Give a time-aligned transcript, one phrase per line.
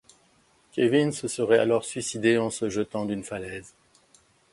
[0.71, 3.75] Kelvin se serait alors suicidé en se jetant d'une falaise.